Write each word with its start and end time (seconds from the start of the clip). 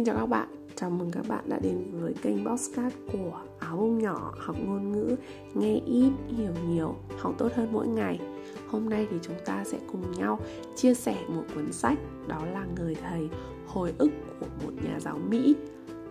Xin 0.00 0.04
chào 0.06 0.16
các 0.16 0.26
bạn, 0.26 0.48
chào 0.76 0.90
mừng 0.90 1.10
các 1.10 1.28
bạn 1.28 1.44
đã 1.48 1.58
đến 1.58 1.84
với 1.92 2.14
kênh 2.22 2.44
Boxcat 2.44 2.92
của 3.12 3.40
Áo 3.58 3.76
bông 3.76 3.98
nhỏ 3.98 4.34
học 4.38 4.56
ngôn 4.64 4.92
ngữ 4.92 5.16
Nghe 5.54 5.80
ít, 5.86 6.10
hiểu 6.28 6.52
nhiều, 6.68 6.94
học 7.18 7.34
tốt 7.38 7.52
hơn 7.54 7.68
mỗi 7.72 7.88
ngày. 7.88 8.20
Hôm 8.68 8.88
nay 8.88 9.06
thì 9.10 9.16
chúng 9.22 9.34
ta 9.44 9.64
sẽ 9.64 9.78
cùng 9.92 10.12
nhau 10.12 10.40
chia 10.76 10.94
sẻ 10.94 11.16
một 11.28 11.42
cuốn 11.54 11.72
sách 11.72 11.98
Đó 12.26 12.44
là 12.52 12.66
Người 12.76 12.94
Thầy 12.94 13.28
Hồi 13.66 13.92
ức 13.98 14.10
của 14.40 14.46
một 14.64 14.72
nhà 14.84 15.00
giáo 15.00 15.18
Mỹ. 15.28 15.54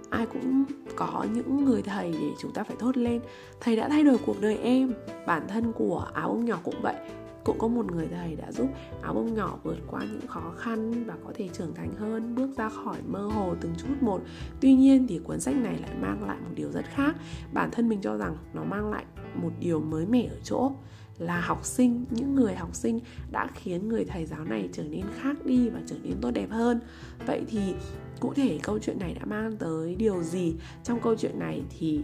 Ai 0.09 0.25
cũng 0.25 0.63
có 0.95 1.25
những 1.33 1.65
người 1.65 1.81
thầy 1.81 2.11
để 2.11 2.29
chúng 2.39 2.51
ta 2.51 2.63
phải 2.63 2.75
thốt 2.79 2.97
lên 2.97 3.21
Thầy 3.59 3.75
đã 3.75 3.89
thay 3.89 4.03
đổi 4.03 4.17
cuộc 4.25 4.41
đời 4.41 4.57
em. 4.57 4.93
Bản 5.25 5.47
thân 5.47 5.71
của 5.71 6.07
áo 6.13 6.29
bông 6.29 6.45
nhỏ 6.45 6.59
cũng 6.63 6.81
vậy 6.81 6.95
cũng 7.43 7.59
có 7.59 7.67
một 7.67 7.91
người 7.91 8.07
thầy 8.07 8.35
đã 8.35 8.51
giúp 8.51 8.67
áo 9.01 9.13
bông 9.13 9.33
nhỏ 9.33 9.57
vượt 9.63 9.77
qua 9.87 10.01
những 10.03 10.27
khó 10.27 10.53
khăn 10.57 11.03
và 11.05 11.15
có 11.25 11.31
thể 11.35 11.49
trưởng 11.53 11.73
thành 11.73 11.91
hơn, 11.95 12.35
bước 12.35 12.49
ra 12.57 12.69
khỏi 12.69 12.97
mơ 13.07 13.21
hồ 13.21 13.55
từng 13.61 13.73
chút 13.77 13.93
một. 14.01 14.21
Tuy 14.61 14.73
nhiên 14.73 15.07
thì 15.07 15.19
cuốn 15.19 15.39
sách 15.39 15.55
này 15.55 15.77
lại 15.81 15.91
mang 16.01 16.27
lại 16.27 16.37
một 16.41 16.51
điều 16.55 16.71
rất 16.71 16.85
khác. 16.85 17.15
Bản 17.53 17.69
thân 17.71 17.89
mình 17.89 18.01
cho 18.01 18.17
rằng 18.17 18.37
nó 18.53 18.63
mang 18.63 18.91
lại 18.91 19.05
một 19.35 19.51
điều 19.59 19.79
mới 19.79 20.05
mẻ 20.05 20.23
ở 20.23 20.37
chỗ 20.43 20.71
là 21.17 21.41
học 21.41 21.65
sinh, 21.65 22.05
những 22.09 22.35
người 22.35 22.55
học 22.55 22.75
sinh 22.75 22.99
đã 23.31 23.47
khiến 23.53 23.89
người 23.89 24.05
thầy 24.05 24.25
giáo 24.25 24.43
này 24.43 24.69
trở 24.73 24.83
nên 24.83 25.05
khác 25.15 25.45
đi 25.45 25.69
và 25.69 25.79
trở 25.85 25.95
nên 26.03 26.13
tốt 26.21 26.31
đẹp 26.31 26.47
hơn. 26.51 26.79
Vậy 27.25 27.43
thì 27.47 27.73
cụ 28.19 28.33
thể 28.33 28.59
câu 28.63 28.79
chuyện 28.79 28.99
này 28.99 29.13
đã 29.13 29.25
mang 29.25 29.57
tới 29.57 29.95
điều 29.95 30.23
gì? 30.23 30.55
Trong 30.83 30.99
câu 31.01 31.15
chuyện 31.15 31.39
này 31.39 31.63
thì 31.69 32.01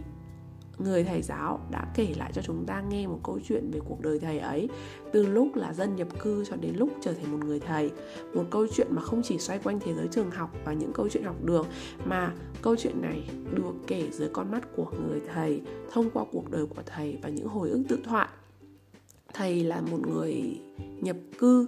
người 0.80 1.04
thầy 1.04 1.22
giáo 1.22 1.60
đã 1.72 1.88
kể 1.96 2.14
lại 2.18 2.32
cho 2.34 2.42
chúng 2.42 2.66
ta 2.66 2.82
nghe 2.82 3.08
một 3.08 3.20
câu 3.24 3.40
chuyện 3.48 3.72
về 3.72 3.80
cuộc 3.86 4.02
đời 4.02 4.20
thầy 4.20 4.40
ấy, 4.40 4.70
từ 5.12 5.28
lúc 5.28 5.56
là 5.56 5.74
dân 5.74 5.96
nhập 5.96 6.08
cư 6.20 6.46
cho 6.50 6.56
đến 6.56 6.76
lúc 6.76 6.90
trở 7.02 7.14
thành 7.14 7.32
một 7.32 7.46
người 7.46 7.60
thầy. 7.60 7.92
Một 8.34 8.44
câu 8.52 8.68
chuyện 8.76 8.88
mà 8.90 9.02
không 9.02 9.22
chỉ 9.24 9.38
xoay 9.38 9.60
quanh 9.60 9.80
thế 9.80 9.94
giới 9.94 10.08
trường 10.08 10.32
học 10.32 10.52
và 10.66 10.74
những 10.74 10.94
câu 10.94 11.10
chuyện 11.10 11.24
học 11.24 11.44
đường, 11.44 11.66
mà 12.06 12.34
câu 12.62 12.76
chuyện 12.76 13.02
này 13.02 13.30
được 13.54 13.74
kể 13.88 14.10
dưới 14.12 14.30
con 14.34 14.52
mắt 14.52 14.76
của 14.76 14.92
người 15.08 15.22
thầy, 15.34 15.62
thông 15.92 16.10
qua 16.10 16.26
cuộc 16.32 16.52
đời 16.52 16.66
của 16.66 16.82
thầy 16.86 17.18
và 17.22 17.30
những 17.30 17.48
hồi 17.48 17.70
ức 17.70 17.84
tự 17.90 18.00
thoại. 18.04 18.28
Thầy 19.34 19.64
là 19.64 19.82
một 19.82 20.00
người 20.08 20.62
nhập 21.02 21.18
cư 21.38 21.68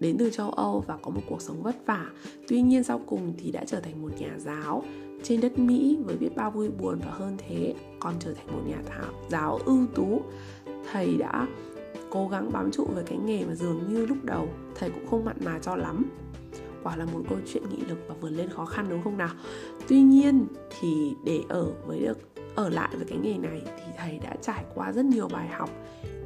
đến 0.00 0.16
từ 0.18 0.30
châu 0.30 0.50
Âu 0.50 0.84
và 0.86 0.96
có 1.02 1.10
một 1.10 1.20
cuộc 1.28 1.42
sống 1.42 1.62
vất 1.62 1.76
vả. 1.86 2.06
Tuy 2.48 2.62
nhiên 2.62 2.84
sau 2.84 3.00
cùng 3.06 3.34
thì 3.38 3.50
đã 3.50 3.64
trở 3.64 3.80
thành 3.80 4.02
một 4.02 4.20
nhà 4.20 4.38
giáo 4.38 4.84
trên 5.22 5.40
đất 5.40 5.58
Mỹ 5.58 5.98
với 6.04 6.16
biết 6.16 6.36
bao 6.36 6.50
vui 6.50 6.68
buồn 6.68 7.00
và 7.04 7.10
hơn 7.10 7.36
thế, 7.38 7.74
còn 8.00 8.14
trở 8.20 8.34
thành 8.34 8.46
một 8.46 8.62
nhà 8.66 8.82
thảo, 8.86 9.12
giáo 9.28 9.58
ưu 9.64 9.86
tú. 9.94 10.22
Thầy 10.92 11.16
đã 11.16 11.46
cố 12.10 12.28
gắng 12.28 12.52
bám 12.52 12.70
trụ 12.70 12.86
với 12.94 13.04
cái 13.04 13.18
nghề 13.18 13.44
mà 13.44 13.54
dường 13.54 13.92
như 13.92 14.06
lúc 14.06 14.18
đầu 14.24 14.48
thầy 14.74 14.90
cũng 14.90 15.06
không 15.06 15.24
mặn 15.24 15.36
mà 15.44 15.58
cho 15.62 15.76
lắm. 15.76 16.04
Quả 16.82 16.96
là 16.96 17.04
một 17.04 17.20
câu 17.28 17.38
chuyện 17.52 17.62
nghị 17.70 17.84
lực 17.88 17.98
và 18.08 18.14
vượt 18.20 18.30
lên 18.30 18.48
khó 18.48 18.64
khăn 18.64 18.86
đúng 18.90 19.02
không 19.04 19.18
nào? 19.18 19.34
Tuy 19.88 20.00
nhiên 20.00 20.46
thì 20.80 21.14
để 21.24 21.40
ở 21.48 21.72
với 21.86 22.00
được, 22.00 22.18
ở 22.54 22.68
lại 22.68 22.90
với 22.96 23.04
cái 23.04 23.18
nghề 23.18 23.38
này 23.38 23.62
thì 23.64 23.92
thầy 23.98 24.18
đã 24.18 24.36
trải 24.42 24.64
qua 24.74 24.92
rất 24.92 25.04
nhiều 25.04 25.28
bài 25.28 25.48
học 25.48 25.70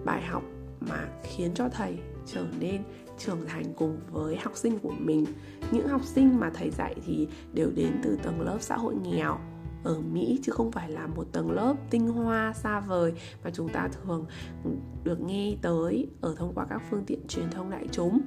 bài 0.05 0.23
học 0.23 0.43
mà 0.81 1.09
khiến 1.23 1.51
cho 1.55 1.69
thầy 1.69 1.99
trở 2.27 2.47
nên 2.61 2.83
trưởng 3.19 3.47
thành 3.47 3.65
cùng 3.77 4.01
với 4.11 4.37
học 4.37 4.57
sinh 4.57 4.79
của 4.79 4.93
mình 4.99 5.27
những 5.71 5.89
học 5.89 6.05
sinh 6.05 6.41
mà 6.41 6.51
thầy 6.55 6.71
dạy 6.71 6.95
thì 7.07 7.29
đều 7.53 7.71
đến 7.71 8.01
từ 8.03 8.19
tầng 8.23 8.41
lớp 8.41 8.59
xã 8.61 8.77
hội 8.77 8.95
nghèo 8.95 9.39
ở 9.85 10.01
Mỹ 10.01 10.41
chứ 10.43 10.53
không 10.53 10.73
phải 10.73 10.91
là 10.91 11.07
một 11.07 11.25
tầng 11.33 11.51
lớp 11.51 11.75
tinh 11.91 12.09
hoa 12.09 12.53
xa 12.53 12.81
vời 12.81 13.13
mà 13.45 13.51
chúng 13.51 13.69
ta 13.69 13.89
thường 13.89 14.27
được 15.05 15.21
nghe 15.21 15.57
tới 15.63 16.07
ở 16.21 16.35
thông 16.39 16.55
qua 16.55 16.67
các 16.71 16.83
phương 16.91 17.05
tiện 17.07 17.27
truyền 17.29 17.51
thông 17.51 17.71
đại 17.71 17.89
chúng. 17.93 18.21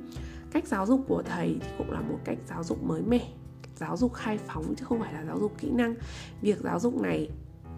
Cách 0.51 0.67
giáo 0.67 0.85
dục 0.85 1.01
của 1.07 1.23
thầy 1.23 1.57
thì 1.61 1.67
cũng 1.77 1.91
là 1.91 2.01
một 2.01 2.17
cách 2.23 2.37
giáo 2.49 2.63
dục 2.63 2.83
mới 2.83 3.01
mẻ, 3.01 3.27
giáo 3.75 3.97
dục 3.97 4.13
khai 4.13 4.37
phóng 4.37 4.75
chứ 4.77 4.85
không 4.85 4.99
phải 4.99 5.13
là 5.13 5.25
giáo 5.25 5.39
dục 5.39 5.51
kỹ 5.57 5.71
năng. 5.71 5.95
Việc 6.41 6.59
giáo 6.59 6.79
dục 6.79 7.01
này 7.01 7.29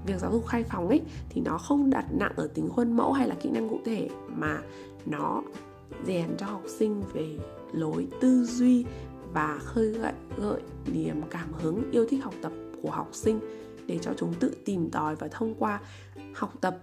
việc 0.06 0.20
giáo 0.20 0.32
dục 0.32 0.46
khai 0.48 0.64
phóng 0.64 0.88
ấy 0.88 1.02
thì 1.30 1.42
nó 1.42 1.58
không 1.58 1.90
đặt 1.90 2.06
nặng 2.12 2.34
ở 2.36 2.48
tính 2.48 2.70
khuôn 2.70 2.92
mẫu 2.98 3.14
hay 3.14 3.28
là 3.28 3.36
kỹ 3.42 3.50
năng 3.50 3.70
cụ 3.70 3.80
thể 3.86 4.10
mà 4.28 4.62
nó 5.06 5.44
rèn 6.06 6.38
cho 6.38 6.46
học 6.46 6.64
sinh 6.68 7.04
về 7.14 7.38
lối 7.74 8.08
tư 8.22 8.44
duy 8.44 8.86
và 9.34 9.60
khơi 9.64 9.90
gợi 9.90 10.14
gợi 10.38 10.62
niềm 10.94 11.22
cảm 11.30 11.54
hứng, 11.54 11.92
yêu 11.92 12.06
thích 12.10 12.24
học 12.24 12.34
tập 12.42 12.52
của 12.82 12.92
học 12.92 13.10
sinh 13.12 13.40
để 13.88 13.98
cho 14.02 14.12
chúng 14.18 14.34
tự 14.34 14.52
tìm 14.66 14.90
tòi 14.90 15.16
và 15.16 15.28
thông 15.28 15.56
qua 15.56 15.82
học 16.34 16.54
tập 16.62 16.78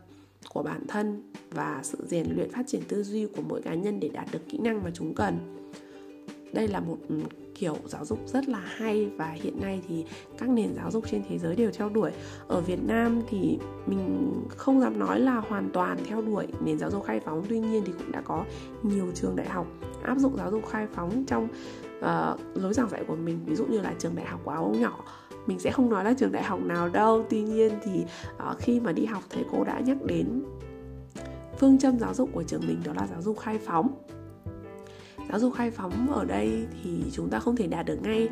của 0.48 0.62
bản 0.62 0.86
thân 0.88 1.32
và 1.50 1.80
sự 1.82 1.98
rèn 2.06 2.26
luyện 2.36 2.50
phát 2.50 2.66
triển 2.66 2.82
tư 2.88 3.02
duy 3.02 3.26
của 3.26 3.42
mỗi 3.42 3.62
cá 3.62 3.74
nhân 3.74 4.00
để 4.00 4.08
đạt 4.08 4.28
được 4.32 4.48
kỹ 4.48 4.58
năng 4.58 4.82
mà 4.82 4.90
chúng 4.94 5.14
cần. 5.14 5.56
Đây 6.52 6.68
là 6.68 6.80
một 6.80 6.98
kiểu 7.58 7.76
giáo 7.84 8.04
dục 8.04 8.18
rất 8.26 8.48
là 8.48 8.62
hay 8.64 9.10
và 9.16 9.30
hiện 9.30 9.60
nay 9.60 9.80
thì 9.88 10.04
các 10.38 10.48
nền 10.48 10.74
giáo 10.74 10.90
dục 10.90 11.04
trên 11.10 11.22
thế 11.28 11.38
giới 11.38 11.56
đều 11.56 11.70
theo 11.70 11.88
đuổi. 11.88 12.10
Ở 12.48 12.60
Việt 12.60 12.84
Nam 12.86 13.20
thì 13.28 13.58
mình 13.86 14.32
không 14.56 14.80
dám 14.80 14.98
nói 14.98 15.20
là 15.20 15.34
hoàn 15.34 15.70
toàn 15.72 15.98
theo 16.06 16.22
đuổi 16.22 16.46
nền 16.64 16.78
giáo 16.78 16.90
dục 16.90 17.04
khai 17.04 17.20
phóng 17.20 17.42
tuy 17.48 17.58
nhiên 17.58 17.82
thì 17.86 17.92
cũng 17.98 18.12
đã 18.12 18.20
có 18.20 18.44
nhiều 18.82 19.06
trường 19.14 19.36
đại 19.36 19.48
học 19.48 19.66
áp 20.02 20.18
dụng 20.18 20.36
giáo 20.36 20.50
dục 20.50 20.66
khai 20.68 20.86
phóng 20.94 21.24
trong 21.26 21.48
uh, 21.98 22.56
lối 22.56 22.74
giảng 22.74 22.88
dạy 22.88 23.04
của 23.08 23.16
mình. 23.16 23.38
Ví 23.46 23.56
dụ 23.56 23.66
như 23.66 23.80
là 23.80 23.94
trường 23.98 24.14
đại 24.14 24.26
học 24.26 24.40
của 24.44 24.50
áo 24.50 24.74
nhỏ. 24.78 25.04
Mình 25.46 25.58
sẽ 25.58 25.70
không 25.70 25.90
nói 25.90 26.04
là 26.04 26.14
trường 26.18 26.32
đại 26.32 26.42
học 26.42 26.60
nào 26.62 26.88
đâu. 26.88 27.24
Tuy 27.30 27.42
nhiên 27.42 27.72
thì 27.84 28.04
uh, 28.50 28.58
khi 28.58 28.80
mà 28.80 28.92
đi 28.92 29.04
học 29.04 29.22
thầy 29.30 29.44
cô 29.52 29.64
đã 29.64 29.80
nhắc 29.80 29.96
đến 30.02 30.42
phương 31.58 31.78
châm 31.78 31.98
giáo 31.98 32.14
dục 32.14 32.30
của 32.32 32.42
trường 32.42 32.66
mình 32.66 32.80
đó 32.84 32.92
là 32.96 33.06
giáo 33.06 33.22
dục 33.22 33.38
khai 33.38 33.58
phóng 33.58 33.95
giáo 35.28 35.38
dục 35.38 35.54
khai 35.54 35.70
phóng 35.70 36.12
ở 36.12 36.24
đây 36.24 36.66
thì 36.82 37.04
chúng 37.12 37.30
ta 37.30 37.38
không 37.38 37.56
thể 37.56 37.66
đạt 37.66 37.86
được 37.86 37.98
ngay. 38.02 38.28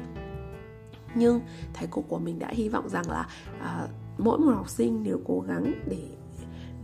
Nhưng 1.14 1.40
thầy 1.74 1.88
cô 1.90 2.02
của 2.02 2.18
mình 2.18 2.38
đã 2.38 2.48
hy 2.50 2.68
vọng 2.68 2.88
rằng 2.88 3.10
là 3.10 3.28
à, 3.60 3.88
mỗi 4.18 4.38
một 4.38 4.52
học 4.52 4.68
sinh 4.68 5.04
đều 5.04 5.20
cố 5.24 5.40
gắng 5.40 5.72
để 5.88 6.08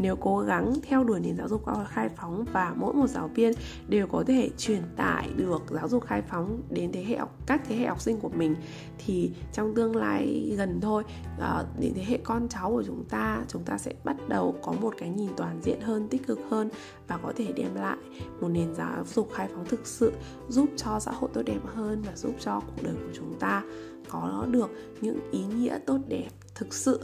nếu 0.01 0.17
cố 0.17 0.39
gắng 0.39 0.75
theo 0.83 1.05
đuổi 1.05 1.21
nền 1.21 1.37
giáo 1.37 1.49
dục 1.49 1.65
khai 1.89 2.09
phóng 2.09 2.45
và 2.53 2.75
mỗi 2.77 2.95
một 2.95 3.07
giáo 3.07 3.31
viên 3.35 3.53
đều 3.89 4.07
có 4.07 4.25
thể 4.27 4.51
truyền 4.59 4.83
tải 4.97 5.31
được 5.37 5.63
giáo 5.71 5.89
dục 5.89 6.07
khai 6.07 6.23
phóng 6.23 6.63
đến 6.71 6.93
thế 6.93 7.05
hệ 7.05 7.17
học 7.17 7.37
các 7.47 7.63
thế 7.69 7.77
hệ 7.77 7.87
học 7.87 8.01
sinh 8.01 8.21
của 8.21 8.29
mình 8.29 8.57
thì 8.99 9.31
trong 9.53 9.75
tương 9.75 9.97
lai 9.97 10.55
gần 10.57 10.81
thôi 10.81 11.05
uh, 11.39 11.81
đến 11.81 11.93
thế 11.95 12.05
hệ 12.05 12.19
con 12.25 12.49
cháu 12.49 12.71
của 12.71 12.83
chúng 12.87 13.05
ta 13.05 13.45
chúng 13.49 13.63
ta 13.65 13.79
sẽ 13.79 13.93
bắt 14.05 14.17
đầu 14.29 14.55
có 14.63 14.73
một 14.81 14.95
cái 14.99 15.09
nhìn 15.09 15.31
toàn 15.37 15.61
diện 15.63 15.81
hơn 15.81 16.09
tích 16.09 16.27
cực 16.27 16.41
hơn 16.51 16.71
và 17.09 17.17
có 17.17 17.33
thể 17.37 17.53
đem 17.57 17.75
lại 17.75 17.97
một 18.41 18.49
nền 18.49 18.75
giáo 18.75 19.05
dục 19.05 19.29
khai 19.33 19.49
phóng 19.55 19.65
thực 19.65 19.87
sự 19.87 20.13
giúp 20.49 20.69
cho 20.77 21.01
xã 21.01 21.13
hội 21.13 21.31
tốt 21.35 21.43
đẹp 21.43 21.61
hơn 21.67 22.03
và 22.07 22.17
giúp 22.17 22.35
cho 22.41 22.61
cuộc 22.61 22.83
đời 22.83 22.95
của 22.95 23.13
chúng 23.15 23.35
ta 23.39 23.63
có 24.09 24.47
được 24.51 24.71
những 25.01 25.19
ý 25.31 25.45
nghĩa 25.45 25.79
tốt 25.87 25.99
đẹp 26.09 26.29
thực 26.55 26.75
sự. 26.75 27.01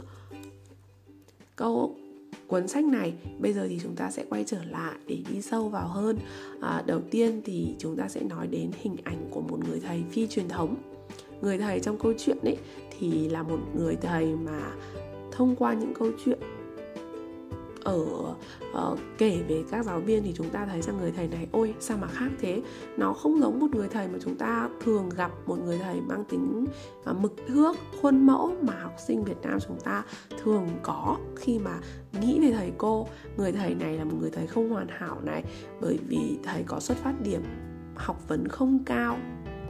Câu 1.55 1.95
cuốn 2.47 2.67
sách 2.67 2.85
này 2.85 3.13
bây 3.39 3.53
giờ 3.53 3.67
thì 3.69 3.79
chúng 3.83 3.95
ta 3.95 4.11
sẽ 4.11 4.25
quay 4.29 4.43
trở 4.43 4.63
lại 4.63 4.95
để 5.07 5.17
đi 5.29 5.41
sâu 5.41 5.69
vào 5.69 5.87
hơn. 5.87 6.17
À, 6.61 6.83
đầu 6.85 7.01
tiên 7.11 7.41
thì 7.45 7.75
chúng 7.79 7.95
ta 7.95 8.07
sẽ 8.07 8.21
nói 8.21 8.47
đến 8.47 8.71
hình 8.81 8.95
ảnh 9.03 9.27
của 9.31 9.41
một 9.41 9.59
người 9.69 9.79
thầy 9.79 10.03
phi 10.11 10.27
truyền 10.27 10.47
thống. 10.47 10.75
Người 11.41 11.57
thầy 11.57 11.79
trong 11.79 11.97
câu 11.97 12.13
chuyện 12.17 12.37
ấy 12.41 12.57
thì 12.99 13.29
là 13.29 13.43
một 13.43 13.59
người 13.75 13.95
thầy 13.95 14.25
mà 14.35 14.71
thông 15.31 15.55
qua 15.55 15.73
những 15.73 15.93
câu 15.93 16.11
chuyện 16.25 16.39
ở 17.87 18.33
uh, 18.71 18.99
kể 19.17 19.43
về 19.47 19.63
các 19.71 19.85
giáo 19.85 19.99
viên 19.99 20.23
thì 20.23 20.33
chúng 20.35 20.49
ta 20.49 20.65
thấy 20.65 20.81
rằng 20.81 20.97
người 20.97 21.11
thầy 21.11 21.27
này 21.27 21.47
ôi 21.51 21.73
sao 21.79 21.97
mà 21.97 22.07
khác 22.07 22.29
thế? 22.41 22.61
Nó 22.97 23.13
không 23.13 23.39
giống 23.39 23.59
một 23.59 23.67
người 23.75 23.87
thầy 23.87 24.07
mà 24.07 24.19
chúng 24.21 24.35
ta 24.35 24.69
thường 24.83 25.09
gặp 25.09 25.31
một 25.45 25.59
người 25.65 25.79
thầy 25.83 26.01
mang 26.01 26.23
tính 26.29 26.65
uh, 27.09 27.17
mực 27.17 27.33
thước 27.47 27.77
khuôn 28.01 28.25
mẫu 28.25 28.55
mà 28.61 28.73
học 28.81 28.93
sinh 29.07 29.23
Việt 29.23 29.37
Nam 29.41 29.59
chúng 29.67 29.79
ta 29.79 30.03
thường 30.43 30.67
có 30.83 31.17
khi 31.35 31.59
mà 31.59 31.79
nghĩ 32.21 32.39
về 32.39 32.53
thầy 32.57 32.71
cô. 32.77 33.07
Người 33.37 33.51
thầy 33.51 33.75
này 33.75 33.97
là 33.97 34.03
một 34.03 34.15
người 34.19 34.29
thầy 34.29 34.47
không 34.47 34.69
hoàn 34.69 34.87
hảo 34.89 35.17
này 35.23 35.43
bởi 35.81 35.99
vì 36.07 36.37
thầy 36.43 36.63
có 36.63 36.79
xuất 36.79 36.97
phát 36.97 37.21
điểm 37.21 37.41
học 37.95 38.27
vấn 38.27 38.47
không 38.47 38.83
cao 38.85 39.17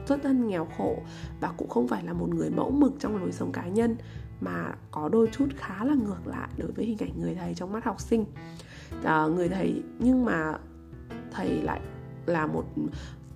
xuất 0.08 0.22
thân 0.22 0.48
nghèo 0.48 0.68
khổ 0.78 1.02
và 1.40 1.52
cũng 1.56 1.68
không 1.68 1.88
phải 1.88 2.04
là 2.04 2.12
một 2.12 2.28
người 2.34 2.50
mẫu 2.50 2.70
mực 2.70 2.92
trong 2.98 3.16
lối 3.16 3.32
sống 3.32 3.52
cá 3.52 3.68
nhân 3.68 3.96
mà 4.40 4.74
có 4.90 5.08
đôi 5.08 5.28
chút 5.32 5.46
khá 5.56 5.84
là 5.84 5.94
ngược 5.94 6.26
lại 6.26 6.48
đối 6.56 6.72
với 6.72 6.84
hình 6.84 6.98
ảnh 7.00 7.20
người 7.20 7.34
thầy 7.34 7.54
trong 7.54 7.72
mắt 7.72 7.84
học 7.84 8.00
sinh. 8.00 8.24
À, 9.04 9.26
người 9.26 9.48
thầy 9.48 9.82
nhưng 9.98 10.24
mà 10.24 10.58
thầy 11.30 11.62
lại 11.62 11.80
là 12.26 12.46
một 12.46 12.64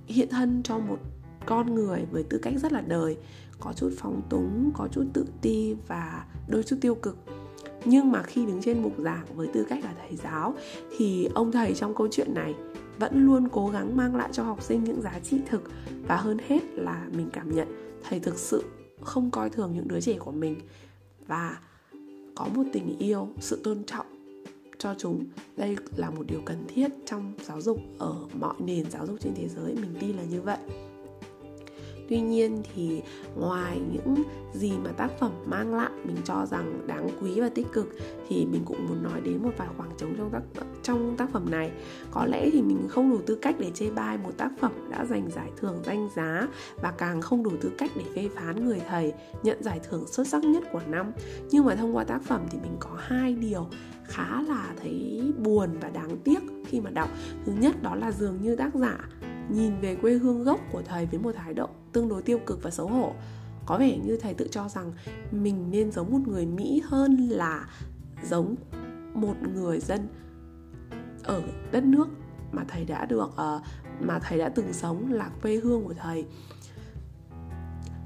hiện 0.06 0.28
thân 0.30 0.62
cho 0.62 0.78
một 0.78 0.98
con 1.46 1.74
người 1.74 2.06
với 2.10 2.22
tư 2.22 2.38
cách 2.42 2.54
rất 2.56 2.72
là 2.72 2.80
đời 2.80 3.16
có 3.60 3.72
chút 3.72 3.90
phóng 3.98 4.22
túng 4.28 4.70
có 4.74 4.88
chút 4.92 5.04
tự 5.12 5.26
ti 5.40 5.76
và 5.86 6.24
đôi 6.48 6.62
chút 6.62 6.76
tiêu 6.80 6.94
cực. 6.94 7.18
Nhưng 7.84 8.12
mà 8.12 8.22
khi 8.22 8.46
đứng 8.46 8.62
trên 8.62 8.82
bục 8.82 8.98
giảng 8.98 9.36
với 9.36 9.48
tư 9.54 9.66
cách 9.68 9.84
là 9.84 9.94
thầy 10.00 10.16
giáo 10.16 10.54
thì 10.96 11.28
ông 11.34 11.52
thầy 11.52 11.74
trong 11.74 11.94
câu 11.94 12.08
chuyện 12.10 12.34
này 12.34 12.54
vẫn 12.98 13.26
luôn 13.26 13.48
cố 13.48 13.68
gắng 13.68 13.96
mang 13.96 14.16
lại 14.16 14.28
cho 14.32 14.42
học 14.42 14.62
sinh 14.62 14.84
những 14.84 15.02
giá 15.02 15.18
trị 15.22 15.40
thực 15.48 15.62
và 16.06 16.16
hơn 16.16 16.38
hết 16.48 16.62
là 16.74 17.06
mình 17.16 17.30
cảm 17.32 17.54
nhận 17.54 17.98
thầy 18.08 18.20
thực 18.20 18.38
sự 18.38 18.64
không 19.00 19.30
coi 19.30 19.50
thường 19.50 19.72
những 19.74 19.88
đứa 19.88 20.00
trẻ 20.00 20.16
của 20.18 20.32
mình 20.32 20.60
và 21.26 21.58
có 22.34 22.48
một 22.54 22.62
tình 22.72 22.98
yêu, 22.98 23.28
sự 23.40 23.60
tôn 23.64 23.84
trọng 23.84 24.06
cho 24.78 24.94
chúng. 24.98 25.24
Đây 25.56 25.76
là 25.96 26.10
một 26.10 26.22
điều 26.26 26.40
cần 26.46 26.64
thiết 26.68 26.88
trong 27.06 27.32
giáo 27.44 27.60
dục 27.60 27.78
ở 27.98 28.14
mọi 28.34 28.54
nền 28.58 28.90
giáo 28.90 29.06
dục 29.06 29.16
trên 29.20 29.34
thế 29.36 29.48
giới. 29.48 29.74
Mình 29.74 29.94
tin 30.00 30.16
là 30.16 30.22
như 30.22 30.40
vậy 30.40 30.58
tuy 32.12 32.20
nhiên 32.20 32.62
thì 32.74 33.02
ngoài 33.36 33.80
những 33.92 34.22
gì 34.52 34.72
mà 34.84 34.90
tác 34.92 35.18
phẩm 35.20 35.32
mang 35.46 35.74
lại 35.74 35.90
mình 36.04 36.16
cho 36.24 36.46
rằng 36.46 36.86
đáng 36.86 37.08
quý 37.20 37.40
và 37.40 37.48
tích 37.48 37.66
cực 37.72 37.88
thì 38.28 38.46
mình 38.46 38.62
cũng 38.64 38.88
muốn 38.88 39.02
nói 39.02 39.20
đến 39.20 39.42
một 39.42 39.50
vài 39.56 39.68
khoảng 39.76 39.90
trống 39.98 40.14
trong 40.18 40.30
tác 40.30 40.40
trong 40.82 41.16
tác 41.16 41.30
phẩm 41.30 41.50
này. 41.50 41.70
Có 42.10 42.26
lẽ 42.26 42.50
thì 42.52 42.62
mình 42.62 42.88
không 42.88 43.10
đủ 43.10 43.18
tư 43.26 43.38
cách 43.42 43.56
để 43.58 43.70
chê 43.74 43.90
bai 43.90 44.18
một 44.18 44.30
tác 44.36 44.50
phẩm 44.60 44.72
đã 44.90 45.04
giành 45.04 45.30
giải 45.30 45.50
thưởng 45.56 45.82
danh 45.84 46.08
giá 46.16 46.48
và 46.82 46.90
càng 46.98 47.20
không 47.20 47.42
đủ 47.42 47.50
tư 47.60 47.72
cách 47.78 47.90
để 47.96 48.04
phê 48.14 48.28
phán 48.34 48.64
người 48.64 48.80
thầy 48.88 49.12
nhận 49.42 49.62
giải 49.62 49.80
thưởng 49.88 50.06
xuất 50.06 50.26
sắc 50.26 50.44
nhất 50.44 50.62
của 50.72 50.80
năm. 50.86 51.12
Nhưng 51.50 51.64
mà 51.64 51.74
thông 51.74 51.96
qua 51.96 52.04
tác 52.04 52.22
phẩm 52.22 52.40
thì 52.50 52.58
mình 52.62 52.76
có 52.80 52.90
hai 52.98 53.34
điều 53.34 53.66
khá 54.04 54.42
là 54.42 54.74
thấy 54.82 55.22
buồn 55.38 55.68
và 55.80 55.90
đáng 55.90 56.16
tiếc 56.24 56.40
khi 56.66 56.80
mà 56.80 56.90
đọc. 56.90 57.08
Thứ 57.46 57.52
nhất 57.60 57.82
đó 57.82 57.94
là 57.94 58.12
dường 58.12 58.42
như 58.42 58.56
tác 58.56 58.74
giả 58.74 58.98
nhìn 59.48 59.72
về 59.80 59.94
quê 59.94 60.12
hương 60.12 60.44
gốc 60.44 60.60
của 60.72 60.82
thầy 60.82 61.06
với 61.06 61.20
một 61.20 61.32
thái 61.36 61.54
độ 61.54 61.68
tương 61.92 62.08
đối 62.08 62.22
tiêu 62.22 62.38
cực 62.46 62.62
và 62.62 62.70
xấu 62.70 62.88
hổ. 62.88 63.12
Có 63.66 63.78
vẻ 63.78 63.98
như 63.98 64.16
thầy 64.16 64.34
tự 64.34 64.48
cho 64.50 64.68
rằng 64.68 64.92
mình 65.30 65.70
nên 65.70 65.92
giống 65.92 66.12
một 66.12 66.28
người 66.28 66.46
mỹ 66.46 66.82
hơn 66.84 67.16
là 67.16 67.68
giống 68.22 68.54
một 69.14 69.34
người 69.54 69.80
dân 69.80 70.08
ở 71.22 71.42
đất 71.72 71.84
nước 71.84 72.08
mà 72.52 72.64
thầy 72.68 72.84
đã 72.84 73.04
được 73.04 73.24
uh, 73.24 73.62
mà 74.00 74.18
thầy 74.18 74.38
đã 74.38 74.48
từng 74.48 74.72
sống 74.72 75.12
là 75.12 75.30
quê 75.42 75.56
hương 75.56 75.84
của 75.84 75.94
thầy. 75.94 76.24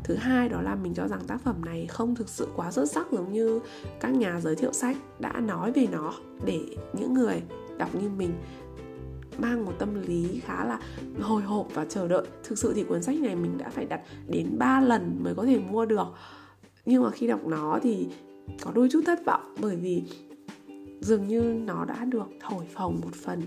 Thứ 0.04 0.14
hai 0.14 0.48
đó 0.48 0.60
là 0.62 0.74
mình 0.74 0.94
cho 0.94 1.08
rằng 1.08 1.20
tác 1.26 1.40
phẩm 1.40 1.64
này 1.64 1.86
không 1.86 2.14
thực 2.14 2.28
sự 2.28 2.48
quá 2.56 2.70
xuất 2.70 2.90
sắc 2.90 3.12
giống 3.12 3.32
như 3.32 3.60
các 4.00 4.14
nhà 4.14 4.40
giới 4.40 4.56
thiệu 4.56 4.72
sách 4.72 4.96
đã 5.18 5.40
nói 5.40 5.72
về 5.72 5.86
nó 5.92 6.12
để 6.44 6.60
những 6.92 7.14
người 7.14 7.42
đọc 7.78 7.94
như 7.94 8.08
mình 8.08 8.34
mang 9.38 9.64
một 9.64 9.72
tâm 9.78 10.02
lý 10.06 10.40
khá 10.44 10.64
là 10.64 10.80
hồi 11.20 11.42
hộp 11.42 11.66
và 11.74 11.84
chờ 11.84 12.08
đợi. 12.08 12.26
Thực 12.44 12.58
sự 12.58 12.72
thì 12.74 12.84
cuốn 12.84 13.02
sách 13.02 13.20
này 13.20 13.36
mình 13.36 13.58
đã 13.58 13.68
phải 13.68 13.84
đặt 13.84 14.00
đến 14.28 14.58
3 14.58 14.80
lần 14.80 15.16
mới 15.24 15.34
có 15.34 15.44
thể 15.44 15.58
mua 15.58 15.86
được. 15.86 16.06
Nhưng 16.86 17.02
mà 17.02 17.10
khi 17.10 17.26
đọc 17.26 17.46
nó 17.46 17.78
thì 17.82 18.08
có 18.60 18.72
đôi 18.74 18.88
chút 18.92 19.00
thất 19.06 19.24
vọng, 19.26 19.54
bởi 19.60 19.76
vì 19.76 20.02
dường 21.00 21.28
như 21.28 21.40
nó 21.66 21.84
đã 21.84 22.04
được 22.04 22.26
thổi 22.40 22.64
phồng 22.74 23.00
một 23.04 23.14
phần 23.14 23.42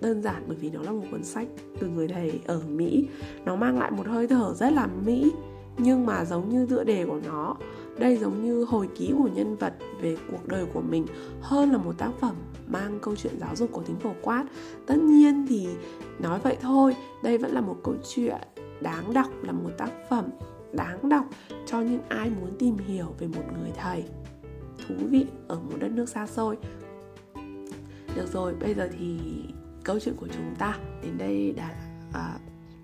đơn 0.00 0.22
giản 0.22 0.42
bởi 0.46 0.56
vì 0.56 0.70
nó 0.70 0.82
là 0.82 0.92
một 0.92 1.04
cuốn 1.10 1.24
sách 1.24 1.48
từ 1.80 1.88
người 1.88 2.08
thầy 2.08 2.40
ở 2.46 2.62
Mỹ. 2.68 3.08
Nó 3.44 3.56
mang 3.56 3.78
lại 3.78 3.90
một 3.90 4.06
hơi 4.06 4.26
thở 4.26 4.54
rất 4.54 4.72
là 4.72 4.88
Mỹ, 5.06 5.32
nhưng 5.78 6.06
mà 6.06 6.24
giống 6.24 6.48
như 6.48 6.66
tựa 6.66 6.84
đề 6.84 7.06
của 7.06 7.20
nó, 7.26 7.56
đây 7.98 8.16
giống 8.16 8.44
như 8.44 8.64
hồi 8.64 8.88
ký 8.96 9.12
của 9.18 9.28
nhân 9.34 9.56
vật 9.56 9.74
về 10.00 10.16
cuộc 10.30 10.48
đời 10.48 10.66
của 10.74 10.80
mình, 10.80 11.06
hơn 11.40 11.70
là 11.70 11.78
một 11.78 11.98
tác 11.98 12.10
phẩm 12.20 12.34
mang 12.68 12.98
câu 13.02 13.16
chuyện 13.16 13.40
giáo 13.40 13.56
dục 13.56 13.68
của 13.72 13.82
tính 13.82 13.96
phổ 13.96 14.14
quát. 14.22 14.44
Tất 14.86 14.98
nhiên 14.98 15.46
thì 15.48 15.68
nói 16.18 16.40
vậy 16.42 16.56
thôi 16.60 16.96
đây 17.22 17.38
vẫn 17.38 17.52
là 17.52 17.60
một 17.60 17.76
câu 17.84 17.94
chuyện 18.14 18.36
đáng 18.80 19.12
đọc 19.14 19.28
là 19.42 19.52
một 19.52 19.70
tác 19.78 19.90
phẩm 20.10 20.24
đáng 20.72 21.08
đọc 21.08 21.26
cho 21.66 21.80
những 21.80 22.00
ai 22.08 22.30
muốn 22.30 22.56
tìm 22.58 22.76
hiểu 22.78 23.14
về 23.18 23.26
một 23.26 23.44
người 23.58 23.70
thầy 23.76 24.04
thú 24.86 24.94
vị 25.10 25.26
ở 25.48 25.56
một 25.56 25.76
đất 25.78 25.90
nước 25.92 26.08
xa 26.08 26.26
xôi. 26.26 26.56
Được 28.16 28.32
rồi 28.32 28.54
bây 28.54 28.74
giờ 28.74 28.88
thì 28.98 29.18
câu 29.84 30.00
chuyện 30.00 30.14
của 30.16 30.28
chúng 30.28 30.54
ta 30.58 30.78
đến 31.02 31.18
đây 31.18 31.52
đã 31.52 31.74
à, 32.12 32.38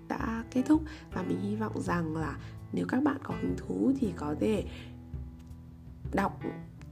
đã 0.07 0.43
kết 0.51 0.61
thúc. 0.67 0.81
Và 1.13 1.21
mình 1.21 1.39
hy 1.39 1.55
vọng 1.55 1.81
rằng 1.81 2.17
là 2.17 2.37
nếu 2.73 2.85
các 2.89 3.03
bạn 3.03 3.17
có 3.23 3.33
hứng 3.41 3.55
thú 3.57 3.91
thì 3.99 4.13
có 4.15 4.35
thể 4.39 4.63
đọc 6.13 6.39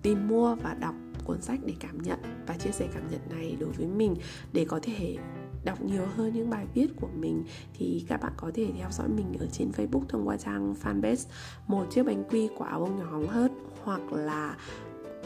tìm 0.02 0.28
mua 0.28 0.56
và 0.56 0.74
đọc 0.74 0.96
cuốn 1.28 1.42
sách 1.42 1.60
để 1.66 1.74
cảm 1.80 2.02
nhận 2.02 2.20
và 2.48 2.58
chia 2.58 2.72
sẻ 2.72 2.88
cảm 2.94 3.04
nhận 3.12 3.22
này 3.30 3.58
đối 3.60 3.70
với 3.70 3.88
mình. 3.88 4.16
Để 4.54 4.66
có 4.66 4.80
thể 4.84 5.18
đọc 5.66 5.82
nhiều 5.82 6.06
hơn 6.16 6.34
những 6.34 6.50
bài 6.50 6.66
viết 6.74 6.88
của 7.02 7.10
mình 7.20 7.44
thì 7.74 8.06
các 8.08 8.22
bạn 8.22 8.34
có 8.38 8.52
thể 8.54 8.68
theo 8.78 8.90
dõi 8.92 9.08
mình 9.08 9.38
ở 9.40 9.48
trên 9.52 9.72
Facebook 9.72 10.04
thông 10.08 10.28
qua 10.28 10.38
trang 10.38 10.76
fanpage 10.84 11.30
một 11.68 11.86
chiếc 11.92 12.04
bánh 12.04 12.24
quy 12.30 12.50
của 12.58 12.64
áo 12.64 12.80
bông 12.80 13.00
nhỏ 13.00 13.06
hóng 13.12 13.28
hớt 13.28 13.52
hoặc 13.84 14.14
là 14.14 14.58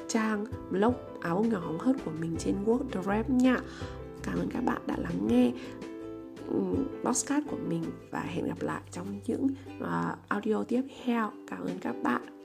trang 0.07 0.45
blog 0.71 0.93
áo 1.21 1.35
bông 1.35 1.49
nhỏ 1.49 1.59
hóng 1.59 1.79
hớt 1.79 1.95
của 2.05 2.11
mình 2.19 2.35
trên 2.39 2.55
WordPress 2.65 3.23
nha. 3.27 3.57
Cảm 4.23 4.39
ơn 4.39 4.49
các 4.49 4.61
bạn 4.61 4.81
đã 4.87 4.97
lắng 4.97 5.27
nghe 5.27 5.51
ừ, 6.47 6.61
podcast 7.03 7.45
của 7.49 7.57
mình 7.67 7.83
và 8.11 8.19
hẹn 8.19 8.47
gặp 8.47 8.61
lại 8.61 8.81
trong 8.91 9.19
những 9.27 9.47
uh, 9.79 10.17
audio 10.27 10.63
tiếp 10.63 10.81
theo. 11.03 11.31
Cảm 11.47 11.61
ơn 11.61 11.77
các 11.81 11.95
bạn 12.03 12.40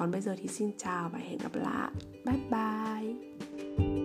còn 0.00 0.10
bây 0.10 0.20
giờ 0.20 0.36
thì 0.42 0.48
xin 0.48 0.70
chào 0.78 1.08
và 1.12 1.18
hẹn 1.18 1.38
gặp 1.38 1.54
lại. 1.54 1.90
Bye 2.24 2.40
bye. 2.50 3.99